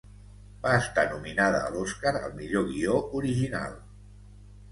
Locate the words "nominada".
1.09-1.59